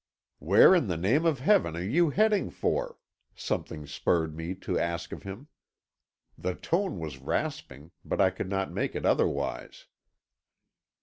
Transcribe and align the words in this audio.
"Where 0.39 0.73
in 0.73 0.87
the 0.87 0.97
name 0.97 1.27
of 1.27 1.41
Heaven 1.41 1.75
are 1.77 1.83
you 1.83 2.09
heading 2.09 2.49
for?" 2.49 2.97
something 3.35 3.85
spurred 3.85 4.35
me 4.35 4.55
to 4.55 4.79
ask 4.79 5.11
of 5.11 5.21
him. 5.21 5.47
The 6.35 6.55
tone 6.55 6.97
was 6.97 7.19
rasping, 7.19 7.91
but 8.03 8.19
I 8.19 8.31
could 8.31 8.49
not 8.49 8.71
make 8.73 8.95
it 8.95 9.05
otherwise. 9.05 9.85